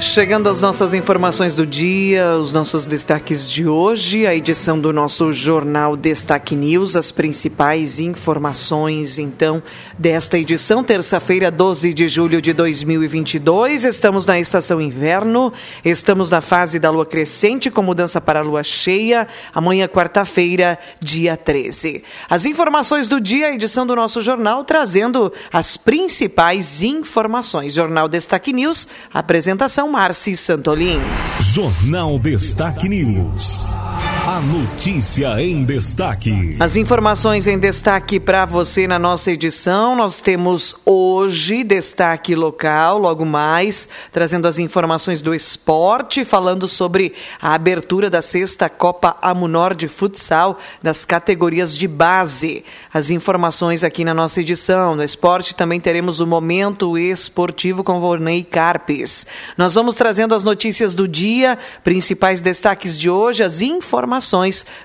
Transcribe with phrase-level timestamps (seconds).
[0.00, 5.30] Chegando às nossas informações do dia, os nossos destaques de hoje, a edição do nosso
[5.30, 9.62] jornal Destaque News, as principais informações, então,
[9.98, 13.84] desta edição, terça-feira, 12 de julho de 2022.
[13.84, 15.52] Estamos na estação inverno,
[15.84, 21.36] estamos na fase da lua crescente com mudança para a lua cheia, amanhã, quarta-feira, dia
[21.36, 22.02] 13.
[22.28, 27.74] As informações do dia, a edição do nosso jornal, trazendo as principais informações.
[27.74, 31.02] Jornal Destaque News, apresentação Marci Santolin.
[31.40, 33.58] Jornal Destaque News.
[34.26, 36.54] A notícia em destaque.
[36.60, 39.96] As informações em destaque para você na nossa edição.
[39.96, 47.54] Nós temos hoje destaque local, logo mais, trazendo as informações do esporte, falando sobre a
[47.54, 52.62] abertura da sexta Copa Amunor de Futsal das categorias de base.
[52.92, 54.94] As informações aqui na nossa edição.
[54.94, 59.26] No esporte também teremos o momento esportivo com Vornei Carpes.
[59.56, 64.09] Nós vamos trazendo as notícias do dia, principais destaques de hoje, as informações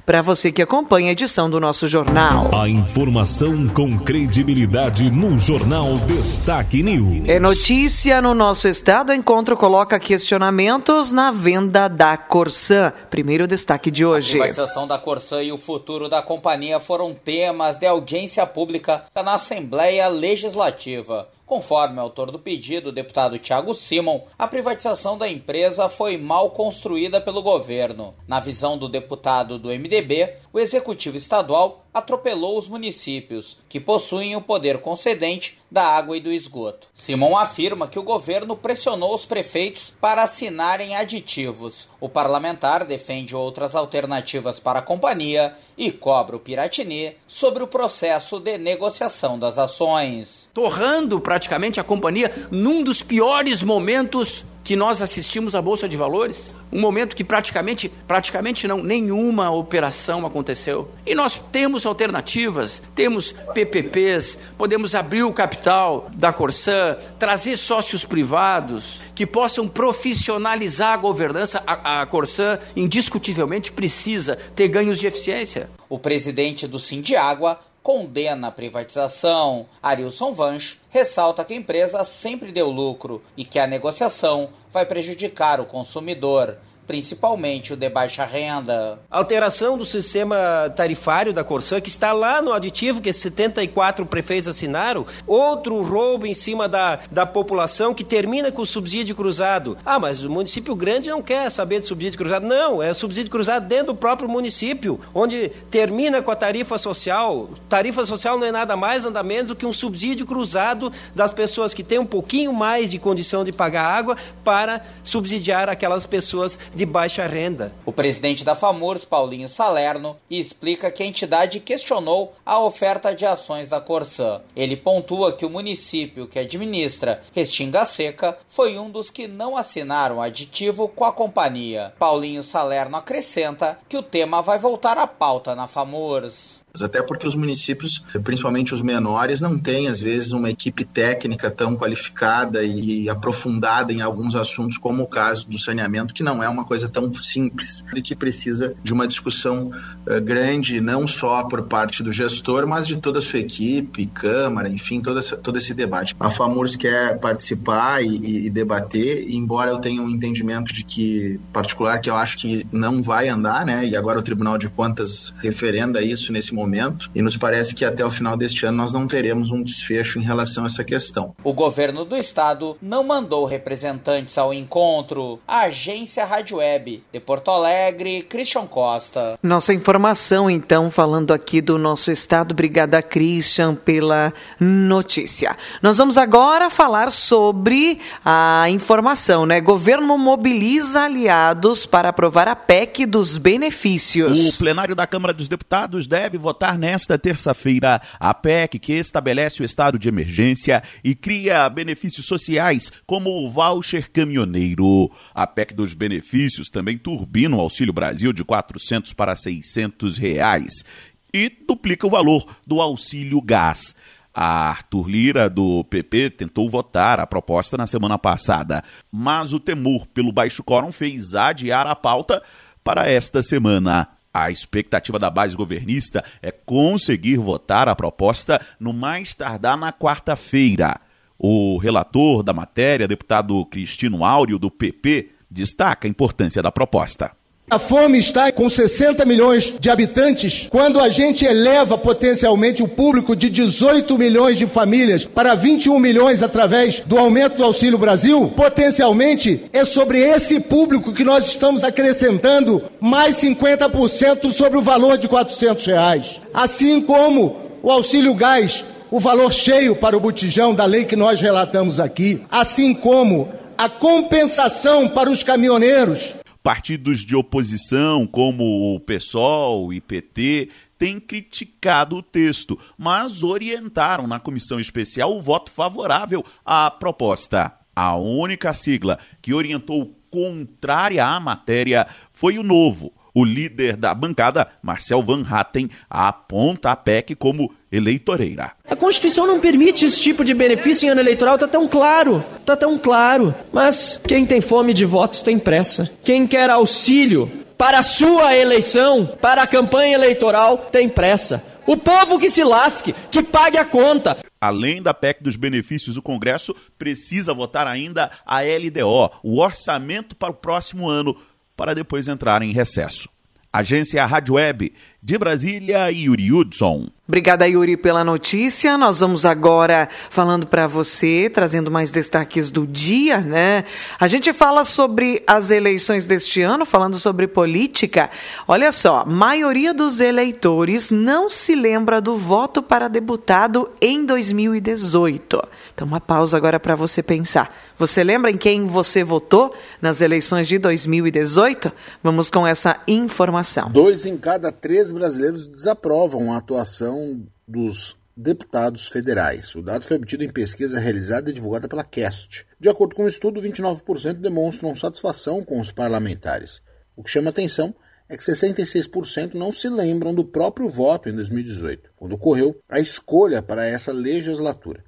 [0.05, 2.51] para você que acompanha a edição do nosso jornal.
[2.53, 7.27] A informação com credibilidade no Jornal Destaque News.
[7.27, 9.09] É notícia no nosso estado.
[9.09, 12.91] O encontro coloca questionamentos na venda da Corsã.
[13.09, 14.37] Primeiro destaque de hoje.
[14.37, 19.35] A privatização da Corsã e o futuro da companhia foram temas de audiência pública na
[19.35, 21.27] Assembleia Legislativa.
[21.45, 26.49] Conforme o autor do pedido, o deputado Tiago Simon, a privatização da empresa foi mal
[26.49, 28.15] construída pelo governo.
[28.27, 34.41] Na visão do deputado do MDB, o executivo estadual atropelou os municípios, que possuem o
[34.41, 36.89] poder concedente da água e do esgoto.
[36.93, 41.87] Simon afirma que o governo pressionou os prefeitos para assinarem aditivos.
[42.01, 48.41] O parlamentar defende outras alternativas para a companhia e cobra o Piratini sobre o processo
[48.41, 50.49] de negociação das ações.
[50.53, 56.51] Torrando praticamente a companhia num dos piores momentos que nós assistimos à Bolsa de Valores,
[56.73, 60.89] um momento que praticamente, praticamente não, nenhuma operação aconteceu.
[61.05, 68.99] E nós temos alternativas, temos PPPs, podemos abrir o capital da Corsã, trazer sócios privados
[69.13, 71.61] que possam profissionalizar a governança.
[71.67, 75.69] A, a Corsã indiscutivelmente precisa ter ganhos de eficiência.
[75.87, 79.67] O presidente do Sindiágua condena a privatização.
[79.79, 85.61] Arilson Vanch ressalta que a empresa sempre deu lucro e que a negociação vai prejudicar
[85.61, 88.99] o consumidor principalmente o de baixa renda.
[89.09, 95.05] Alteração do sistema tarifário da Corsã, que está lá no aditivo que 74 prefeitos assinaram.
[95.25, 99.77] Outro roubo em cima da, da população que termina com o subsídio cruzado.
[99.85, 102.45] Ah, mas o município grande não quer saber de subsídio cruzado.
[102.45, 107.49] Não, é subsídio cruzado dentro do próprio município, onde termina com a tarifa social.
[107.69, 111.73] Tarifa social não é nada mais, nada menos do que um subsídio cruzado das pessoas
[111.73, 116.85] que têm um pouquinho mais de condição de pagar água para subsidiar aquelas pessoas de
[116.85, 117.71] baixa renda.
[117.85, 123.69] O presidente da FAMURS, Paulinho Salerno, explica que a entidade questionou a oferta de ações
[123.69, 124.41] da Corsã.
[124.55, 130.21] Ele pontua que o município que administra Restinga Seca foi um dos que não assinaram
[130.21, 131.93] aditivo com a companhia.
[131.97, 137.35] Paulinho Salerno acrescenta que o tema vai voltar à pauta na FAMURS até porque os
[137.35, 143.91] municípios, principalmente os menores, não têm às vezes uma equipe técnica tão qualificada e aprofundada
[143.91, 147.83] em alguns assuntos como o caso do saneamento, que não é uma coisa tão simples
[147.95, 149.71] e que precisa de uma discussão
[150.07, 154.69] uh, grande, não só por parte do gestor, mas de toda a sua equipe, câmara,
[154.69, 156.15] enfim, todo, essa, todo esse debate.
[156.19, 161.99] A FAMURS quer participar e, e debater, embora eu tenha um entendimento de que particular
[161.99, 163.85] que eu acho que não vai andar, né?
[163.85, 167.85] E agora o Tribunal de Contas referenda isso nesse momento momento e nos parece que
[167.85, 171.35] até o final deste ano nós não teremos um desfecho em relação a essa questão.
[171.43, 175.39] O governo do estado não mandou representantes ao encontro.
[175.47, 179.37] A agência Rádio Web de Porto Alegre, Christian Costa.
[179.41, 182.51] Nossa informação então falando aqui do nosso estado.
[182.51, 185.55] Obrigada Christian pela notícia.
[185.81, 189.61] Nós vamos agora falar sobre a informação, né?
[189.61, 194.55] Governo mobiliza aliados para aprovar a PEC dos benefícios.
[194.55, 199.61] O plenário da Câmara dos Deputados deve votar votar nesta terça-feira a PEC que estabelece
[199.61, 205.11] o estado de emergência e cria benefícios sociais como o voucher caminhoneiro.
[205.33, 210.85] A PEC dos benefícios também turbina o Auxílio Brasil de 400 para 600 reais
[211.33, 213.93] e duplica o valor do auxílio gás.
[214.33, 218.81] A Arthur Lira, do PP, tentou votar a proposta na semana passada,
[219.11, 222.41] mas o temor pelo baixo quórum fez adiar a pauta
[222.81, 224.14] para esta semana.
[224.37, 230.99] A expectativa da base governista é conseguir votar a proposta no mais tardar na quarta-feira.
[231.39, 237.31] O relator da matéria, deputado Cristino Áureo, do PP, destaca a importância da proposta.
[237.67, 240.67] A fome está com 60 milhões de habitantes.
[240.69, 246.43] Quando a gente eleva potencialmente o público de 18 milhões de famílias para 21 milhões
[246.43, 252.83] através do aumento do Auxílio Brasil, potencialmente é sobre esse público que nós estamos acrescentando
[253.01, 256.39] mais 50% sobre o valor de 400 reais.
[256.53, 261.41] Assim como o auxílio gás, o valor cheio para o botijão da lei que nós
[261.41, 266.35] relatamos aqui, assim como a compensação para os caminhoneiros
[266.65, 274.39] Partidos de oposição, como o PSOL e PT, têm criticado o texto, mas orientaram na
[274.39, 277.71] comissão especial o voto favorável à proposta.
[277.95, 283.13] A única sigla que orientou contrária à matéria foi o Novo.
[283.31, 288.71] O líder da bancada, Marcel Van Hatten, aponta a PEC como eleitoreira.
[288.95, 292.77] A Constituição não permite esse tipo de benefício em ano eleitoral, tá tão claro, tá
[292.77, 293.53] tão claro.
[293.73, 296.09] Mas quem tem fome de votos tem pressa.
[296.23, 301.61] Quem quer auxílio para a sua eleição, para a campanha eleitoral, tem pressa.
[301.85, 304.37] O povo que se lasque, que pague a conta.
[304.61, 310.51] Além da PEC dos benefícios, o Congresso precisa votar ainda a LDO, o orçamento para
[310.51, 311.35] o próximo ano,
[311.75, 313.27] para depois entrar em recesso.
[313.75, 314.93] Agência Rádio Web
[315.25, 317.07] de Brasília, Yuri Hudson.
[317.27, 318.95] Obrigada, Yuri, pela notícia.
[318.99, 323.83] Nós vamos agora falando para você, trazendo mais destaques do dia, né?
[324.19, 328.29] A gente fala sobre as eleições deste ano, falando sobre política.
[328.67, 335.63] Olha só, maioria dos eleitores não se lembra do voto para deputado em 2018.
[335.95, 337.75] Então, uma pausa agora para você pensar.
[337.97, 341.91] Você lembra em quem você votou nas eleições de 2018?
[342.21, 343.89] Vamos com essa informação.
[343.89, 349.73] Dois em cada três brasileiros desaprovam a atuação dos deputados federais.
[349.75, 352.65] O dado foi obtido em pesquisa realizada e divulgada pela CAST.
[352.79, 356.81] De acordo com o estudo, 29% demonstram satisfação com os parlamentares.
[357.15, 357.95] O que chama atenção
[358.27, 363.61] é que 66% não se lembram do próprio voto em 2018, quando ocorreu a escolha
[363.61, 365.03] para essa legislatura.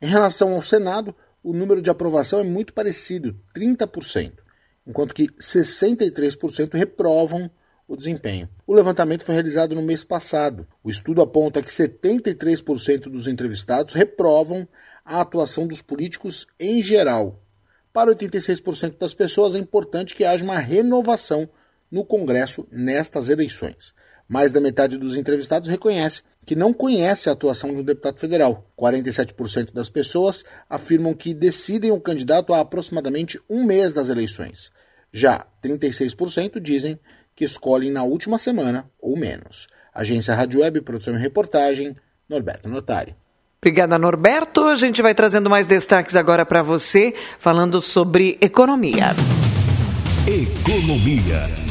[0.00, 4.32] Em relação ao Senado, o número de aprovação é muito parecido, 30%,
[4.86, 7.50] enquanto que 63% reprovam
[7.90, 8.48] o desempenho.
[8.64, 10.64] O levantamento foi realizado no mês passado.
[10.82, 14.66] O estudo aponta que 73% dos entrevistados reprovam
[15.04, 17.42] a atuação dos políticos em geral.
[17.92, 21.48] Para 86% das pessoas é importante que haja uma renovação
[21.90, 23.92] no Congresso nestas eleições.
[24.28, 28.70] Mais da metade dos entrevistados reconhece que não conhece a atuação do deputado federal.
[28.78, 34.70] 47% das pessoas afirmam que decidem o candidato há aproximadamente um mês das eleições.
[35.12, 37.00] Já 36% dizem
[37.40, 39.66] que escolhem na última semana ou menos.
[39.94, 41.96] Agência Rádio Web, produção e reportagem,
[42.28, 43.16] Norberto Notari.
[43.62, 44.64] Obrigada, Norberto.
[44.64, 49.06] A gente vai trazendo mais destaques agora para você, falando sobre economia.
[50.28, 51.69] Economia.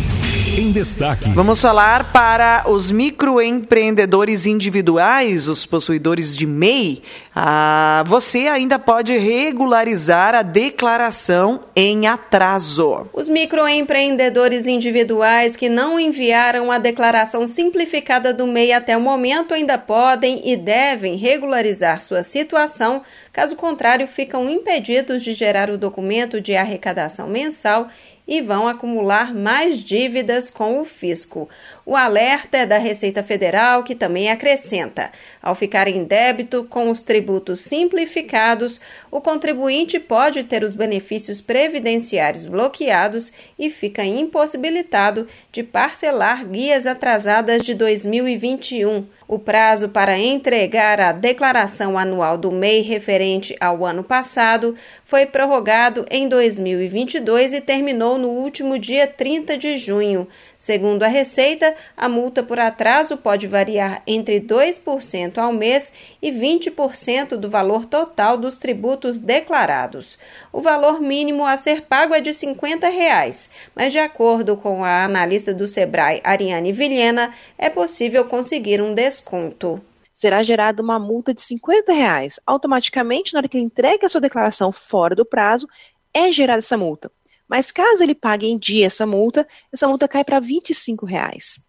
[0.57, 1.30] Em destaque.
[1.30, 7.04] Vamos falar para os microempreendedores individuais, os possuidores de MEI.
[7.35, 13.07] Ah, você ainda pode regularizar a declaração em atraso.
[13.14, 19.78] Os microempreendedores individuais que não enviaram a declaração simplificada do MEI até o momento ainda
[19.78, 23.04] podem e devem regularizar sua situação.
[23.31, 27.88] Caso contrário, ficam impedidos de gerar o documento de arrecadação mensal
[28.30, 31.50] e vão acumular mais dívidas com o fisco.
[31.90, 35.10] O alerta é da Receita Federal, que também acrescenta:
[35.42, 38.80] ao ficar em débito com os tributos simplificados,
[39.10, 47.64] o contribuinte pode ter os benefícios previdenciários bloqueados e fica impossibilitado de parcelar guias atrasadas
[47.64, 49.08] de 2021.
[49.28, 56.04] O prazo para entregar a declaração anual do MEI referente ao ano passado foi prorrogado
[56.10, 60.28] em 2022 e terminou no último dia 30 de junho.
[60.59, 65.89] Segundo a Receita, a multa por atraso pode variar entre 2% ao mês
[66.21, 70.19] e 20% do valor total dos tributos declarados.
[70.51, 75.06] O valor mínimo a ser pago é de 50 reais, mas de acordo com a
[75.06, 79.81] analista do Sebrae, Ariane Vilhena, é possível conseguir um desconto
[80.13, 82.42] será gerada uma multa de 50 reais.
[82.45, 85.66] Automaticamente, na hora que ele entrega a sua declaração fora do prazo,
[86.13, 87.09] é gerada essa multa.
[87.50, 91.68] Mas caso ele pague em dia essa multa, essa multa cai para 25 reais.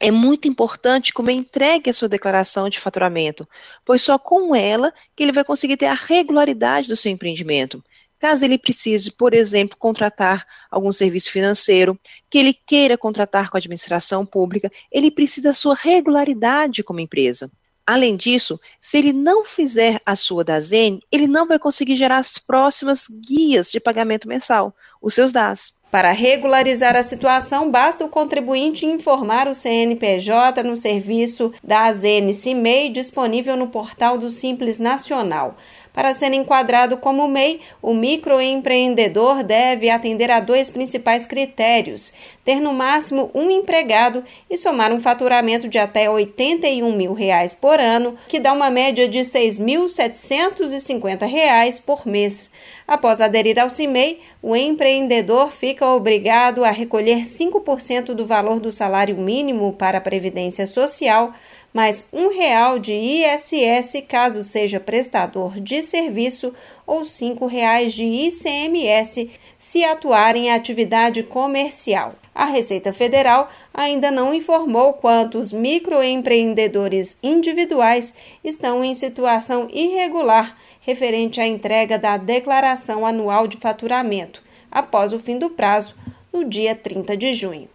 [0.00, 3.48] É muito importante como entregue a sua declaração de faturamento,
[3.84, 7.82] pois só com ela que ele vai conseguir ter a regularidade do seu empreendimento.
[8.18, 13.58] Caso ele precise, por exemplo, contratar algum serviço financeiro, que ele queira contratar com a
[13.58, 17.50] administração pública, ele precisa da sua regularidade como empresa.
[17.86, 22.18] Além disso, se ele não fizer a sua da ZEN, ele não vai conseguir gerar
[22.18, 25.74] as próximas guias de pagamento mensal, os seus DAS.
[25.90, 32.88] Para regularizar a situação, basta o contribuinte informar o CNPJ no serviço da AZN CIMEI
[32.88, 35.56] disponível no portal do Simples Nacional.
[35.94, 42.12] Para ser enquadrado como MEI, o microempreendedor deve atender a dois principais critérios:
[42.44, 47.78] ter no máximo um empregado e somar um faturamento de até 81 mil reais por
[47.78, 52.50] ano, que dá uma média de R$ 6.750 por mês.
[52.88, 59.16] Após aderir ao CIMEI, o empreendedor fica obrigado a recolher 5% do valor do salário
[59.16, 61.32] mínimo para a Previdência Social
[61.74, 66.54] mais um real de ISS caso seja prestador de serviço
[66.86, 69.28] ou cinco reais de ICMS
[69.58, 72.14] se atuar em atividade comercial.
[72.32, 78.14] A Receita Federal ainda não informou quantos microempreendedores individuais
[78.44, 84.40] estão em situação irregular referente à entrega da declaração anual de faturamento,
[84.70, 85.96] após o fim do prazo,
[86.32, 87.73] no dia 30 de junho.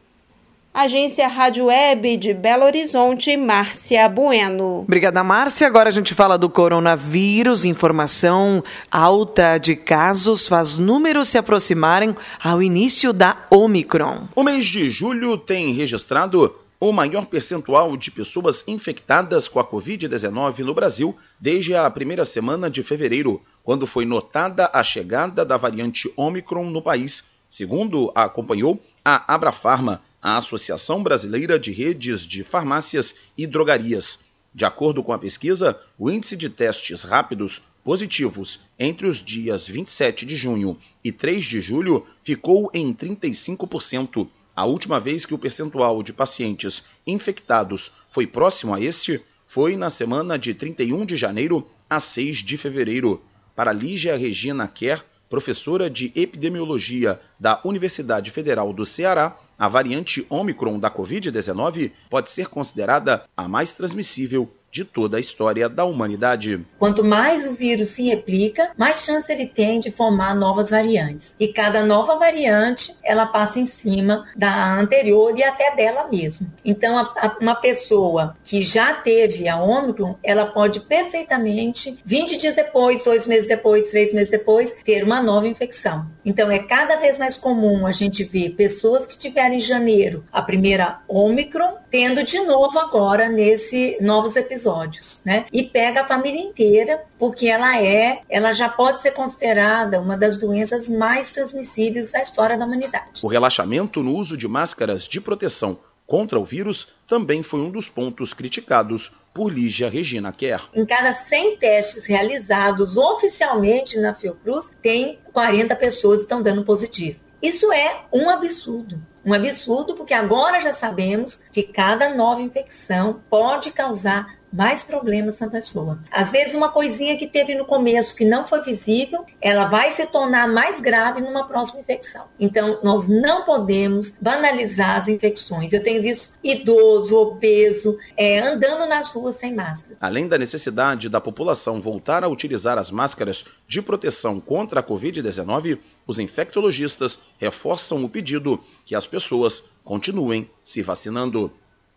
[0.72, 4.82] Agência Rádio Web de Belo Horizonte, Márcia Bueno.
[4.82, 5.66] Obrigada, Márcia.
[5.66, 7.66] Agora a gente fala do coronavírus.
[7.66, 14.28] Informação alta de casos faz números se aproximarem ao início da Omicron.
[14.36, 20.60] O mês de julho tem registrado o maior percentual de pessoas infectadas com a Covid-19
[20.60, 26.14] no Brasil desde a primeira semana de fevereiro, quando foi notada a chegada da variante
[26.16, 33.48] Omicron no país, segundo acompanhou a Abrafarma a Associação Brasileira de Redes de Farmácias e
[33.48, 34.20] Drogarias.
[34.54, 40.26] De acordo com a pesquisa, o índice de testes rápidos positivos entre os dias 27
[40.26, 44.28] de junho e 3 de julho ficou em 35%.
[44.56, 49.90] A última vez que o percentual de pacientes infectados foi próximo a este foi na
[49.90, 53.22] semana de 31 de janeiro a 6 de fevereiro.
[53.56, 60.80] Para Lígia Regina Kerr, professora de epidemiologia da Universidade Federal do Ceará, a variante Omicron
[60.80, 66.66] da Covid-19 pode ser considerada a mais transmissível de toda a história da humanidade.
[66.78, 71.36] Quanto mais o vírus se replica, mais chance ele tem de formar novas variantes.
[71.40, 76.48] E cada nova variante, ela passa em cima da anterior e até dela mesma.
[76.64, 82.56] Então, a, a, uma pessoa que já teve a Ômicron, ela pode perfeitamente, 20 dias
[82.56, 86.08] depois, dois meses depois, três meses depois, ter uma nova infecção.
[86.24, 90.42] Então, é cada vez mais comum a gente ver pessoas que tiveram em janeiro a
[90.42, 95.46] primeira Ômicron, tendo de novo agora nesse novos episódios episódios, né?
[95.52, 100.38] E pega a família inteira, porque ela é, ela já pode ser considerada uma das
[100.38, 103.22] doenças mais transmissíveis da história da humanidade.
[103.24, 107.88] O relaxamento no uso de máscaras de proteção contra o vírus também foi um dos
[107.88, 110.68] pontos criticados por Lígia Regina Kerr.
[110.74, 117.20] Em cada 100 testes realizados oficialmente na Fiocruz, tem 40 pessoas que estão dando positivo.
[117.42, 119.00] Isso é um absurdo.
[119.24, 125.48] Um absurdo, porque agora já sabemos que cada nova infecção pode causar mais problemas na
[125.48, 126.00] pessoa.
[126.12, 130.06] Às vezes, uma coisinha que teve no começo que não foi visível, ela vai se
[130.08, 132.26] tornar mais grave numa próxima infecção.
[132.40, 135.72] Então, nós não podemos banalizar as infecções.
[135.72, 139.98] Eu tenho visto idoso, obeso, é, andando nas ruas sem máscara.
[140.00, 145.80] Além da necessidade da população voltar a utilizar as máscaras de proteção contra a Covid-19,
[146.08, 151.52] os infectologistas reforçam o pedido que as pessoas continuem se vacinando.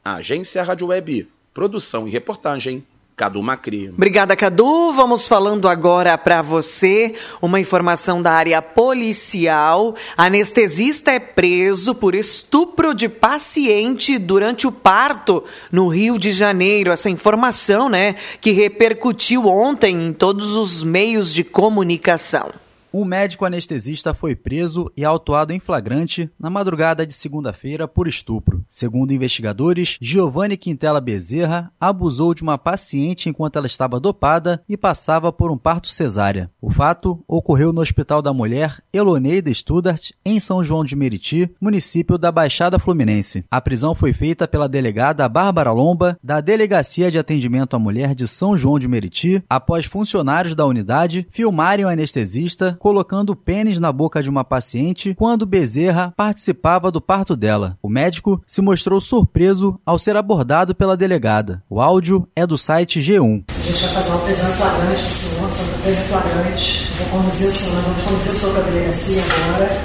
[0.04, 3.90] A Agência Rádio Web Produção e reportagem Cadu Macri.
[3.90, 4.92] Obrigada, Cadu.
[4.92, 9.94] Vamos falando agora para você uma informação da área policial.
[10.16, 16.90] Anestesista é preso por estupro de paciente durante o parto no Rio de Janeiro.
[16.90, 22.50] Essa informação, né, que repercutiu ontem em todos os meios de comunicação.
[22.95, 28.63] Um médico anestesista foi preso e autuado em flagrante na madrugada de segunda-feira por estupro.
[28.69, 35.33] Segundo investigadores, Giovanni Quintela Bezerra abusou de uma paciente enquanto ela estava dopada e passava
[35.33, 36.51] por um parto cesárea.
[36.61, 42.19] O fato ocorreu no Hospital da Mulher Eloneida Studart, em São João de Meriti, município
[42.19, 43.43] da Baixada Fluminense.
[43.51, 48.29] A prisão foi feita pela delegada Bárbara Lomba, da Delegacia de Atendimento à Mulher de
[48.29, 54.21] São João de Meriti, após funcionários da unidade filmarem o anestesista colocando pênis na boca
[54.21, 57.79] de uma paciente quando Bezerra participava do parto dela.
[57.81, 61.62] O médico se mostrou surpreso ao ser abordado pela delegada.
[61.71, 63.45] O áudio é do site G1.
[63.49, 66.93] A gente vai fazer uma prisão flagrante do senhor, sobre presa flagrante.
[66.99, 69.81] Vou conduzir o senhor, vamos conduzir o senhor para a delegacia agora.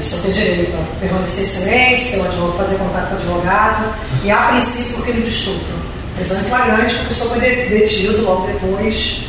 [0.00, 3.94] O senhor tem direito a permanecer em silêncio, advogado, fazer contato com o advogado.
[4.24, 5.76] E a princípio, crime de estupro.
[6.16, 9.22] Prisão flagrante, porque o senhor foi detido logo depois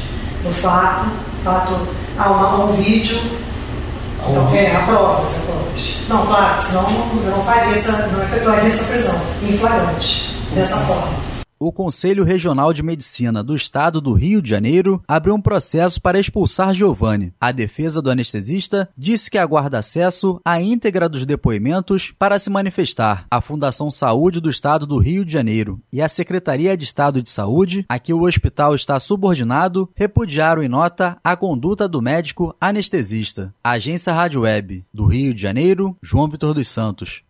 [0.43, 1.26] do fato.
[1.43, 1.73] Fato
[2.17, 3.19] há, uma, há um vídeo.
[4.29, 5.95] Então, é, há provas, há provas.
[6.09, 6.89] Não, claro, senão
[7.23, 11.26] eu não faria essa, não efetuaria essa prisão em flagrante, dessa forma
[11.59, 16.19] o Conselho Regional de Medicina do Estado do Rio de Janeiro abriu um processo para
[16.19, 17.33] expulsar Giovanni.
[17.39, 23.25] A defesa do anestesista disse que aguarda acesso à íntegra dos depoimentos para se manifestar.
[23.31, 27.29] A Fundação Saúde do Estado do Rio de Janeiro e a Secretaria de Estado de
[27.29, 33.53] Saúde, a que o hospital está subordinado, repudiaram em nota a conduta do médico anestesista.
[33.63, 37.23] Agência Rádio Web do Rio de Janeiro, João Vitor dos Santos.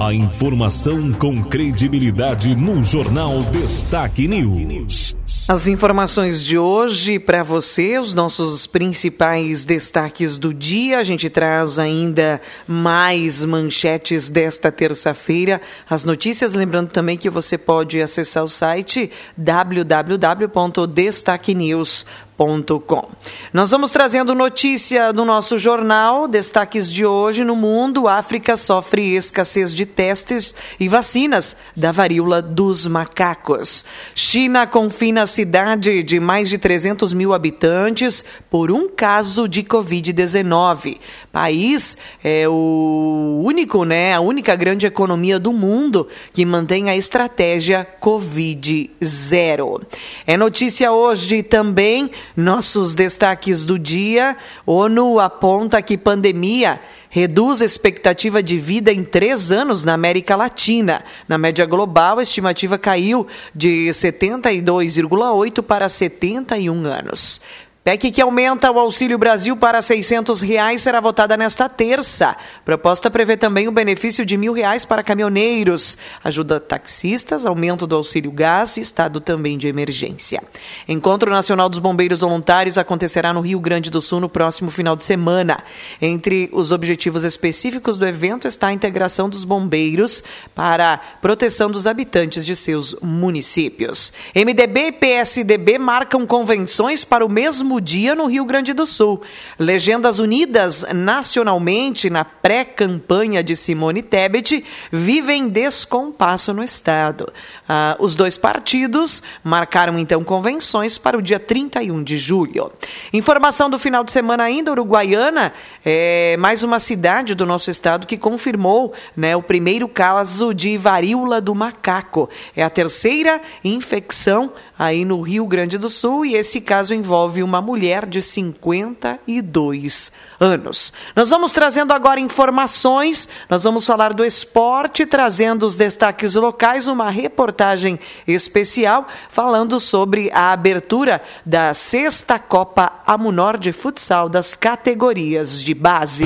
[0.00, 5.14] A informação com credibilidade no Jornal Destaque News.
[5.46, 10.98] As informações de hoje para você, os nossos principais destaques do dia.
[10.98, 15.60] A gente traz ainda mais manchetes desta terça-feira.
[15.88, 23.08] As notícias, lembrando também que você pode acessar o site www.destaquenews.com Com.
[23.52, 28.08] Nós vamos trazendo notícia do nosso jornal, destaques de hoje no mundo.
[28.08, 33.84] África sofre escassez de testes e vacinas da varíola dos macacos.
[34.16, 40.98] China confina cidade de mais de 300 mil habitantes por um caso de Covid-19.
[41.30, 47.86] País é o único, né, a única grande economia do mundo que mantém a estratégia
[48.00, 49.82] Covid-0.
[50.26, 54.36] É notícia hoje também nossos destaques do dia.
[54.66, 56.80] ONU aponta que pandemia
[57.14, 61.04] reduz a expectativa de vida em três anos na América Latina.
[61.28, 67.40] Na média global, a estimativa caiu de 72,8 para 71 anos.
[67.84, 72.34] PEC que aumenta o Auxílio Brasil para 600 reais será votada nesta terça.
[72.64, 78.32] Proposta prevê também o benefício de mil reais para caminhoneiros, ajuda taxistas, aumento do auxílio
[78.32, 80.42] gás e estado também de emergência.
[80.88, 85.04] Encontro Nacional dos Bombeiros Voluntários acontecerá no Rio Grande do Sul no próximo final de
[85.04, 85.62] semana.
[86.00, 90.22] Entre os objetivos específicos do evento está a integração dos bombeiros
[90.54, 94.10] para proteção dos habitantes de seus municípios.
[94.34, 99.22] MDB e PSDB marcam convenções para o mesmo mesmo dia no Rio Grande do Sul.
[99.58, 107.32] Legendas unidas nacionalmente na pré-campanha de Simone Tebet vivem descompasso no Estado.
[107.68, 112.70] Ah, os dois partidos marcaram então convenções para o dia 31 de julho.
[113.12, 115.52] Informação do final de semana ainda, Uruguaiana,
[115.84, 121.40] é mais uma cidade do nosso estado que confirmou né, o primeiro caso de varíola
[121.40, 122.28] do macaco.
[122.54, 127.60] É a terceira infecção aí no Rio Grande do Sul e esse caso envolve uma
[127.60, 130.92] mulher de 52 anos.
[131.14, 137.10] Nós vamos trazendo agora informações, nós vamos falar do esporte, trazendo os destaques locais, uma
[137.10, 145.74] reportagem especial falando sobre a abertura da sexta Copa Amunor de Futsal das categorias de
[145.74, 146.24] base.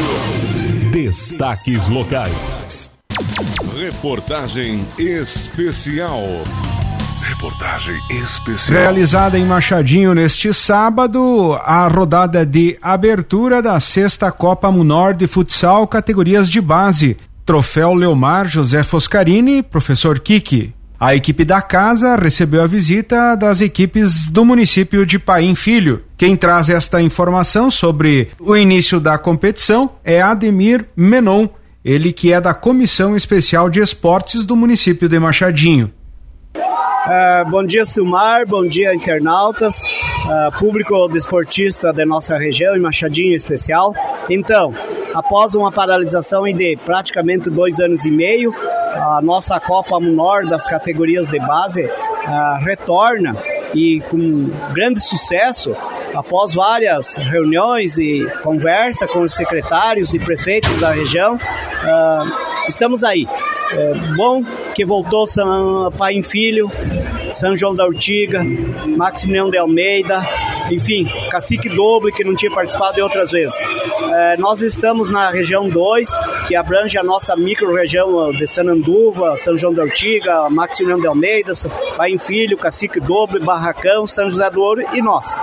[0.91, 2.91] Destaques locais.
[3.77, 6.23] Reportagem especial.
[7.39, 8.77] Reportagem especial.
[8.77, 15.87] Realizada em Machadinho neste sábado, a rodada de abertura da sexta Copa Munor de Futsal
[15.87, 17.17] categorias de base.
[17.47, 20.75] Troféu Leomar José Foscarini, professor Kiki.
[20.99, 26.03] A equipe da casa recebeu a visita das equipes do município de Paim Filho.
[26.17, 31.47] Quem traz esta informação sobre o início da competição é Ademir Menon,
[31.85, 35.93] ele que é da Comissão Especial de Esportes do município de Machadinho.
[37.09, 38.47] Uh, bom dia, Silmar.
[38.47, 43.95] Bom dia, internautas, uh, público desportista da nossa região, em Machadinho em especial.
[44.29, 44.75] Então,
[45.15, 48.55] após uma paralisação de praticamente dois anos e meio,
[48.93, 53.35] a nossa Copa Menor das categorias de base uh, retorna
[53.75, 55.75] e com grande sucesso,
[56.15, 61.39] após várias reuniões e conversa com os secretários e prefeitos da região,
[62.69, 63.27] estamos aí
[63.73, 64.43] é, bom
[64.75, 66.71] que voltou São Pai em Filho,
[67.33, 68.43] São João da Urtiga,
[68.97, 70.21] Maximiliano de Almeida,
[70.71, 73.57] enfim, Cacique Doble, que não tinha participado de outras vezes.
[74.11, 76.11] É, nós estamos na região 2,
[76.47, 81.53] que abrange a nossa micro-região de Sananduva, São João da Urtiga, Maximiliano de Almeida,
[81.97, 85.37] Pai em Filho, Cacique Doble, Barracão, São José do Ouro e nós.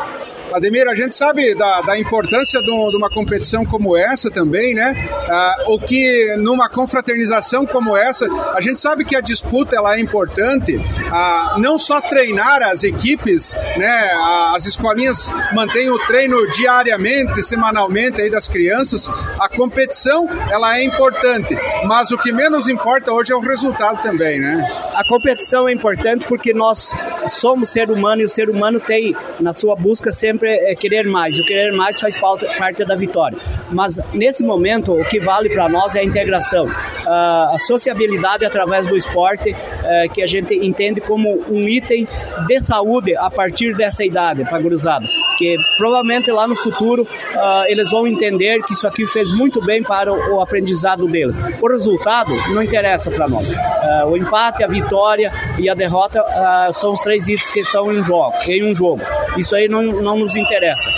[0.55, 4.95] Ademir, a gente sabe da, da importância de, uma competição como essa também, né?
[5.29, 9.99] Ah, o que numa confraternização como essa, a gente sabe que a disputa ela é
[9.99, 10.79] importante,
[11.11, 14.13] ah, não só treinar as equipes, né?
[14.55, 19.09] As escolinhas mantêm o treino diariamente, semanalmente aí das crianças.
[19.37, 24.39] A competição ela é importante, mas o que menos importa hoje é o resultado também,
[24.39, 24.65] né?
[24.93, 26.93] A competição é importante porque nós
[27.27, 31.38] somos ser humano e o ser humano tem na sua busca sempre é querer mais.
[31.38, 33.38] O querer mais faz parte da vitória.
[33.71, 36.67] Mas nesse momento o que vale para nós é a integração,
[37.08, 42.08] a sociabilidade através do esporte é, que a gente entende como um item
[42.47, 45.05] de saúde a partir dessa idade para gurizada,
[45.38, 49.84] que provavelmente lá no futuro uh, eles vão entender que isso aqui fez muito bem
[49.84, 51.38] para o, aprendizado deles.
[51.62, 53.49] O resultado não interessa para nós.
[53.49, 57.91] Uh, o empate, a vitória e a derrota uh, são os três itens que estão
[57.91, 58.34] em jogo.
[58.47, 59.01] Em um jogo.
[59.38, 60.91] Isso aí não, não nos interessa.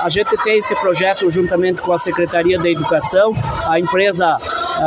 [0.00, 3.34] a gente tem esse projeto juntamente com a Secretaria da Educação,
[3.68, 4.38] a empresa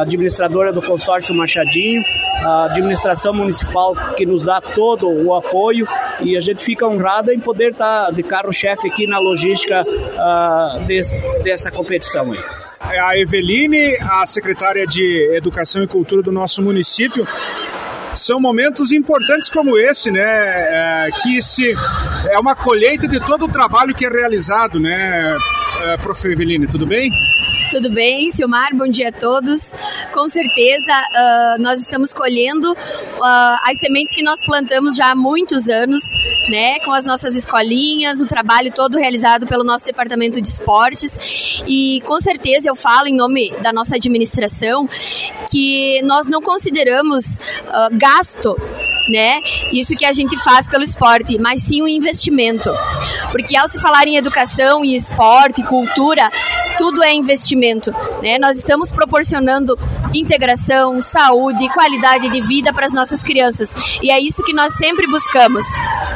[0.01, 2.01] administradora do consórcio Machadinho,
[2.43, 5.87] a administração municipal que nos dá todo o apoio
[6.21, 11.17] e a gente fica honrado em poder estar de carro-chefe aqui na logística uh, desse,
[11.43, 12.31] dessa competição.
[12.31, 12.39] Aí.
[12.91, 17.27] É a Eveline, a secretária de Educação e Cultura do nosso município,
[18.19, 20.21] são momentos importantes como esse, né?
[20.21, 21.73] É, que se
[22.29, 25.37] é uma colheita de todo o trabalho que é realizado, né,
[25.81, 26.19] é, prof.
[26.27, 27.09] Eveline, tudo bem?
[27.69, 28.75] Tudo bem, Silmar?
[28.75, 29.75] Bom dia a todos.
[30.11, 35.69] Com certeza, uh, nós estamos colhendo uh, as sementes que nós plantamos já há muitos
[35.69, 36.01] anos,
[36.49, 36.79] né?
[36.79, 41.61] Com as nossas escolinhas, o trabalho todo realizado pelo nosso departamento de esportes.
[41.67, 44.89] E com certeza eu falo em nome da nossa administração
[45.51, 48.55] que nós não consideramos uh, gasto
[49.09, 49.41] né?
[49.71, 52.69] Isso que a gente faz pelo esporte, mas sim um investimento.
[53.31, 56.29] Porque ao se falar em educação e esporte, cultura,
[56.77, 57.91] tudo é investimento,
[58.21, 58.37] né?
[58.39, 59.77] Nós estamos proporcionando
[60.13, 63.75] integração, saúde, qualidade de vida para as nossas crianças.
[64.01, 65.65] E é isso que nós sempre buscamos.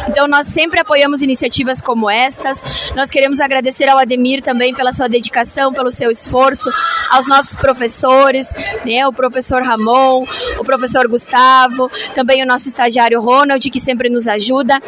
[0.07, 2.91] Então nós sempre apoiamos iniciativas como estas.
[2.95, 6.69] Nós queremos agradecer ao Ademir também pela sua dedicação, pelo seu esforço,
[7.09, 8.53] aos nossos professores,
[8.85, 9.05] né?
[9.07, 10.25] O professor Ramon,
[10.59, 14.81] o professor Gustavo, também o nosso estagiário Ronald, que sempre nos ajuda.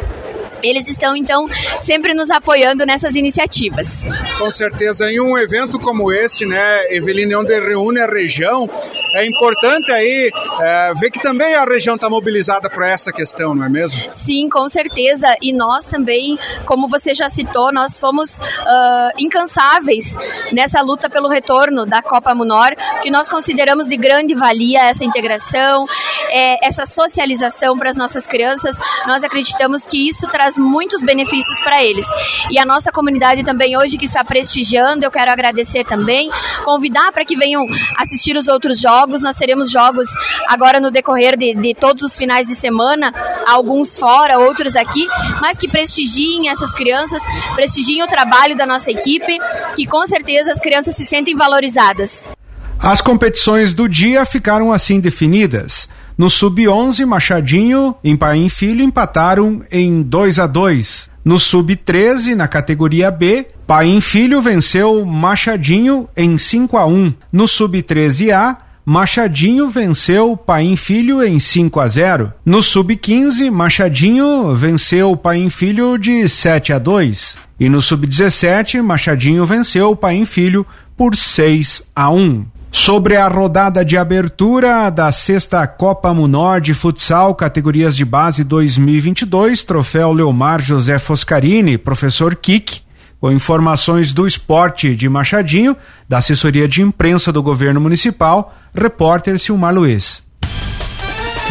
[0.62, 1.46] Eles estão, então,
[1.78, 4.04] sempre nos apoiando nessas iniciativas.
[4.38, 8.68] Com certeza, em um evento como este, né, Eveline, onde reúne a região,
[9.14, 13.64] é importante aí é, ver que também a região está mobilizada para essa questão, não
[13.64, 14.00] é mesmo?
[14.10, 15.34] Sim, com certeza.
[15.40, 20.16] E nós também, como você já citou, nós fomos uh, incansáveis
[20.52, 22.70] nessa luta pelo retorno da Copa Munor,
[23.02, 25.86] que nós consideramos de grande valia essa integração,
[26.30, 28.78] é, essa socialização para as nossas crianças.
[29.06, 32.06] Nós acreditamos que isso traz traz muitos benefícios para eles.
[32.50, 36.30] E a nossa comunidade também hoje que está prestigiando, eu quero agradecer também,
[36.64, 39.22] convidar para que venham assistir os outros jogos.
[39.22, 40.08] Nós teremos jogos
[40.46, 43.12] agora no decorrer de, de todos os finais de semana,
[43.46, 45.06] alguns fora, outros aqui,
[45.40, 47.20] mas que prestigiem essas crianças,
[47.54, 49.38] prestigiem o trabalho da nossa equipe,
[49.74, 52.30] que com certeza as crianças se sentem valorizadas.
[52.78, 55.88] As competições do dia ficaram assim definidas.
[56.18, 61.10] No Sub-11, Machadinho e Paim Filho empataram em 2 a 2.
[61.22, 67.12] No Sub-13, na categoria B, Paim Filho venceu Machadinho em 5 a 1.
[67.30, 72.32] No Sub-13A, Machadinho venceu Paim Filho em 5 a 0.
[72.46, 77.36] No Sub-15, Machadinho venceu Paim Filho de 7 a 2.
[77.60, 80.64] E no Sub-17, Machadinho venceu Paim Filho
[80.96, 82.46] por 6 a 1.
[82.76, 89.64] Sobre a rodada de abertura da sexta Copa Munor de Futsal, categorias de base 2022,
[89.64, 92.82] troféu Leomar José Foscarini, professor Kik,
[93.18, 95.74] com informações do esporte de Machadinho,
[96.08, 100.22] da assessoria de imprensa do governo municipal, repórter Silmar Luiz.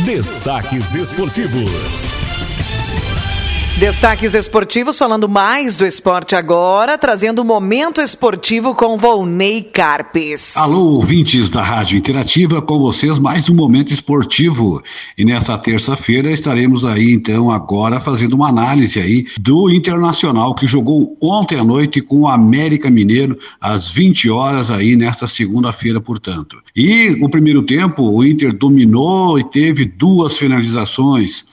[0.05, 2.24] Destaques esportivos.
[3.79, 10.55] Destaques esportivos, falando mais do esporte agora, trazendo o momento esportivo com Volney Carpes.
[10.55, 14.81] Alô, ouvintes da Rádio Interativa, com vocês mais um momento esportivo.
[15.17, 21.17] E nesta terça-feira estaremos aí, então, agora fazendo uma análise aí do Internacional que jogou
[21.21, 26.59] ontem à noite com o América Mineiro às 20 horas aí nesta segunda-feira, portanto.
[26.73, 31.43] E no primeiro tempo, o Inter dominou e teve duas finalizações.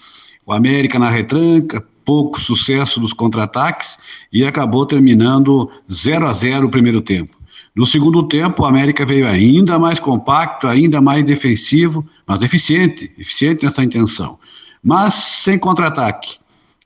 [0.47, 3.99] O América na retranca, pouco sucesso nos contra-ataques
[4.33, 7.37] e acabou terminando 0 a 0 o primeiro tempo.
[7.75, 13.65] No segundo tempo, o América veio ainda mais compacto, ainda mais defensivo, mas eficiente, eficiente
[13.65, 14.39] nessa intenção,
[14.83, 16.37] mas sem contra-ataque.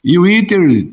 [0.05, 0.88] E o Inter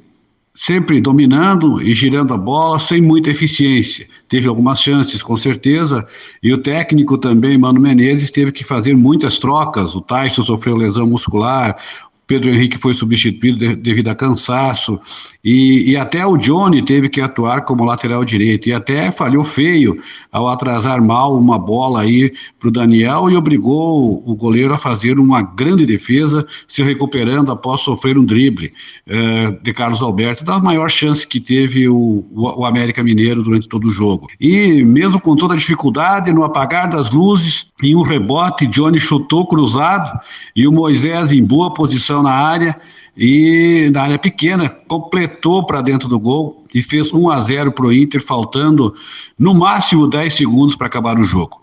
[0.55, 4.07] sempre dominando e girando a bola sem muita eficiência.
[4.29, 6.07] Teve algumas chances, com certeza,
[6.41, 9.95] e o técnico também, Mano Menezes, teve que fazer muitas trocas.
[9.95, 11.77] O Tyson sofreu lesão muscular,
[12.25, 14.99] Pedro Henrique foi substituído de, devido a cansaço,
[15.43, 20.01] e, e, até o Johnny teve que atuar como lateral direito, e até falhou feio
[20.31, 25.19] ao atrasar mal uma bola aí para o Daniel e obrigou o goleiro a fazer
[25.19, 28.71] uma grande defesa, se recuperando após sofrer um drible
[29.05, 33.67] eh, de Carlos Alberto, da maior chance que teve o, o, o América Mineiro durante
[33.67, 34.29] todo o jogo.
[34.39, 39.45] E mesmo com toda a dificuldade, no apagar das luzes, em um rebote, Johnny chutou
[39.45, 40.17] cruzado
[40.55, 42.79] e o Moisés em boa posição na área
[43.15, 47.85] e na área pequena completou para dentro do gol e fez 1 a 0 para
[47.85, 48.93] o Inter, faltando
[49.37, 51.61] no máximo 10 segundos para acabar o jogo.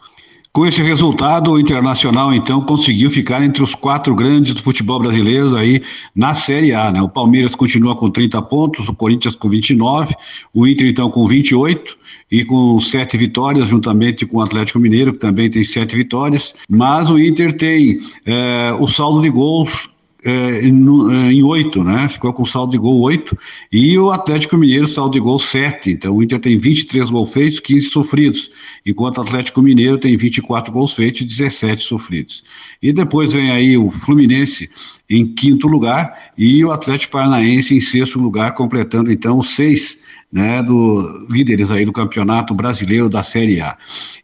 [0.52, 5.54] Com esse resultado, o Internacional então conseguiu ficar entre os quatro grandes do futebol brasileiro
[5.54, 5.80] aí
[6.12, 7.00] na Série A, né?
[7.00, 10.12] O Palmeiras continua com 30 pontos, o Corinthians com 29,
[10.52, 11.96] o Inter então com 28
[12.32, 17.08] e com sete vitórias, juntamente com o Atlético Mineiro, que também tem sete vitórias, mas
[17.08, 19.88] o Inter tem é, o saldo de gols
[20.24, 22.08] é, em oito, né?
[22.08, 23.36] Ficou com saldo de gol oito
[23.72, 25.90] e o Atlético Mineiro saldo de gol sete.
[25.90, 28.50] Então o Inter tem 23 gols feitos, 15 sofridos,
[28.84, 32.42] enquanto o Atlético Mineiro tem 24 gols feitos e 17 sofridos.
[32.82, 34.70] E depois vem aí o Fluminense
[35.08, 40.62] em quinto lugar e o Atlético Paranaense em sexto lugar, completando então os seis né,
[40.62, 43.76] do líderes aí do campeonato brasileiro da Série A.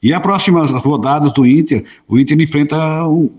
[0.02, 3.30] E as próximas rodadas do Inter, o Inter enfrenta um,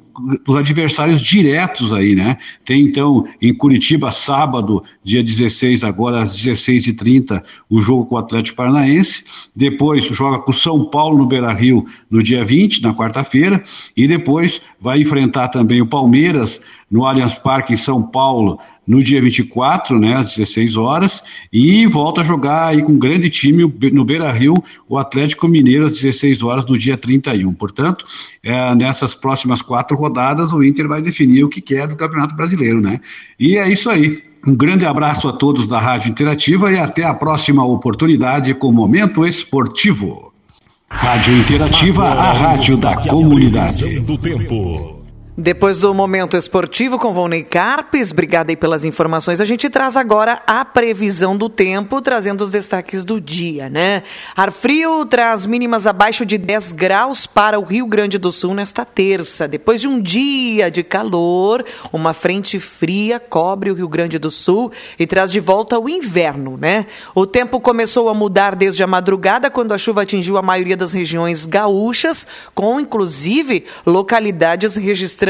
[0.46, 2.38] os adversários diretos aí, né?
[2.66, 8.58] Tem então em Curitiba, sábado, dia 16, agora às 16h30, o jogo com o Atlético
[8.58, 9.24] Paranaense.
[9.56, 13.64] Depois joga com o São Paulo no Beira Rio no dia 20, na quarta-feira.
[13.96, 19.21] E depois vai enfrentar também o Palmeiras no Allianz Parque em São Paulo no dia
[19.21, 21.21] 24, né, às 16 horas,
[21.52, 24.56] e volta a jogar aí com um grande time no Beira Rio,
[24.88, 27.54] o Atlético Mineiro, às 16 horas do dia 31.
[27.54, 28.06] Portanto,
[28.41, 32.80] é, nessas próximas quatro rodadas, o Inter vai definir o que quer do Campeonato Brasileiro,
[32.80, 33.02] né?
[33.38, 34.23] E é isso aí.
[34.45, 38.73] Um grande abraço a todos da Rádio Interativa e até a próxima oportunidade com o
[38.73, 40.32] Momento Esportivo.
[40.89, 44.00] Rádio Interativa, a rádio da comunidade.
[44.00, 44.97] Do tempo.
[45.39, 49.39] Depois do momento esportivo com Volney Carpes, obrigada aí pelas informações.
[49.39, 54.02] A gente traz agora a previsão do tempo, trazendo os destaques do dia, né?
[54.36, 58.84] Ar frio traz mínimas abaixo de 10 graus para o Rio Grande do Sul nesta
[58.84, 59.47] terça.
[59.47, 64.71] Depois de um dia de calor, uma frente fria cobre o Rio Grande do Sul
[64.97, 66.88] e traz de volta o inverno, né?
[67.13, 70.93] O tempo começou a mudar desde a madrugada, quando a chuva atingiu a maioria das
[70.93, 75.27] regiões gaúchas, com inclusive localidades registrando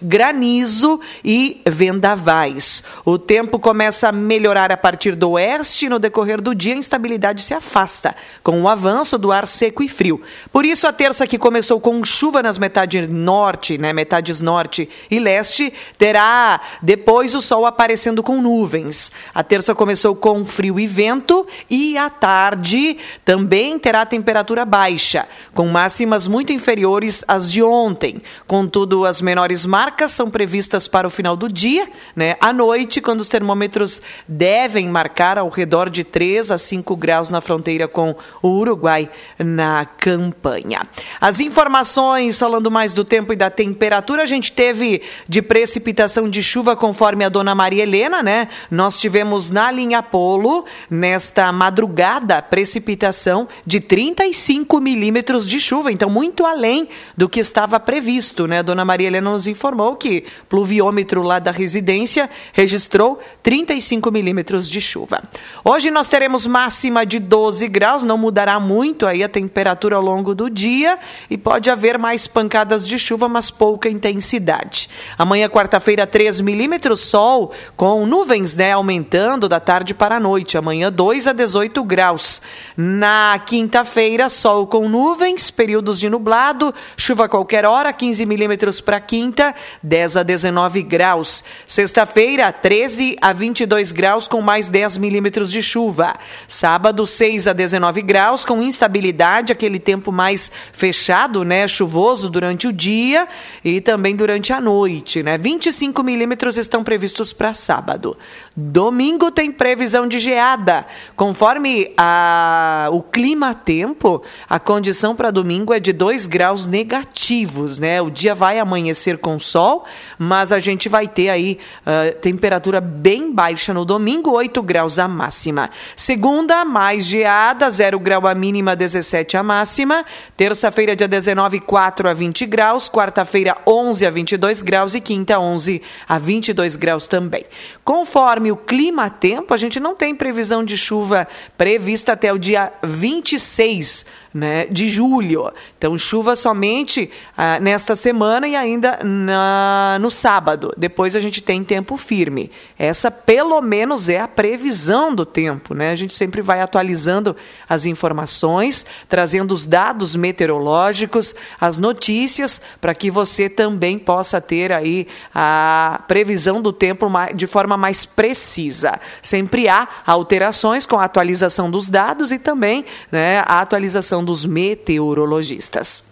[0.00, 2.82] granizo e vendavais.
[3.04, 6.78] O tempo começa a melhorar a partir do oeste e no decorrer do dia a
[6.78, 10.20] instabilidade se afasta, com o avanço do ar seco e frio.
[10.52, 15.18] Por isso, a terça que começou com chuva nas metades norte, né, metades norte e
[15.18, 19.12] leste, terá depois o sol aparecendo com nuvens.
[19.34, 25.66] A terça começou com frio e vento e à tarde também terá temperatura baixa, com
[25.68, 28.22] máximas muito inferiores às de ontem.
[28.46, 32.36] Contudo, as menores marcas são previstas para o final do dia, né?
[32.38, 37.40] À noite, quando os termômetros devem marcar ao redor de 3 a 5 graus na
[37.40, 40.86] fronteira com o Uruguai na campanha.
[41.18, 46.42] As informações falando mais do tempo e da temperatura, a gente teve de precipitação de
[46.42, 48.48] chuva conforme a dona Maria Helena, né?
[48.70, 56.44] Nós tivemos na linha Polo, nesta madrugada, precipitação de 35 milímetros de chuva, então muito
[56.44, 58.62] além do que estava previsto, né?
[58.62, 65.22] Dona Maria Helena nos informou que pluviômetro lá da residência registrou 35 milímetros de chuva.
[65.64, 70.34] Hoje nós teremos máxima de 12 graus, não mudará muito aí a temperatura ao longo
[70.34, 70.98] do dia
[71.30, 74.90] e pode haver mais pancadas de chuva, mas pouca intensidade.
[75.16, 80.58] Amanhã, quarta-feira, 3 milímetros, sol com nuvens, né, aumentando da tarde para a noite.
[80.58, 82.42] Amanhã, 2 a 18 graus.
[82.76, 89.00] Na quinta-feira, sol com nuvens, períodos de nublado, chuva a qualquer hora, 15 milímetros para
[89.12, 91.44] quinta, 10 a 19 graus.
[91.66, 96.16] Sexta-feira, 13 a 22 graus com mais 10 milímetros de chuva.
[96.48, 102.72] Sábado, 6 a 19 graus com instabilidade, aquele tempo mais fechado, né, chuvoso durante o
[102.72, 103.28] dia
[103.62, 105.36] e também durante a noite, né?
[105.36, 108.16] 25 milímetros estão previstos para sábado.
[108.56, 110.86] Domingo tem previsão de geada.
[111.14, 118.00] Conforme a, o clima-tempo, a condição para domingo é de 2 graus negativos, né?
[118.00, 119.84] O dia vai amanhecer amanhecer com sol,
[120.18, 125.08] mas a gente vai ter aí uh, temperatura bem baixa no domingo, 8 graus a
[125.08, 125.70] máxima.
[125.96, 130.04] Segunda, mais geada, 0 grau a mínima, 17 a máxima.
[130.36, 132.88] Terça-feira, dia 19, 4 a 20 graus.
[132.88, 134.94] Quarta-feira, 11 a 22 graus.
[134.94, 137.44] E quinta, 11 a 22 graus também.
[137.84, 141.26] Conforme o clima-tempo, a gente não tem previsão de chuva
[141.56, 145.52] prevista até o dia 26 né, de julho.
[145.76, 150.72] Então, chuva somente ah, nesta semana e ainda na, no sábado.
[150.76, 152.50] Depois a gente tem tempo firme.
[152.78, 155.74] Essa, pelo menos, é a previsão do tempo.
[155.74, 155.90] Né?
[155.90, 157.36] A gente sempre vai atualizando
[157.68, 165.06] as informações, trazendo os dados meteorológicos, as notícias, para que você também possa ter aí
[165.34, 168.98] a previsão do tempo de forma mais precisa.
[169.20, 176.02] Sempre há alterações com a atualização dos dados e também né, a atualização dos meteorologistas.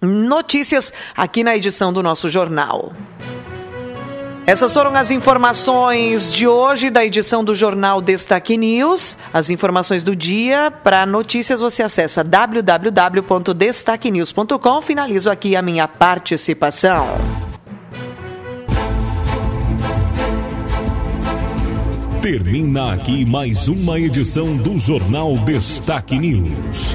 [0.00, 2.92] Notícias aqui na edição do nosso jornal.
[4.46, 9.16] Essas foram as informações de hoje da edição do jornal Destaque News.
[9.32, 10.70] As informações do dia.
[10.70, 14.82] Para notícias, você acessa www.destaquenews.com.
[14.82, 17.06] Finalizo aqui a minha participação.
[22.20, 26.94] Termina aqui mais uma edição do jornal Destaque News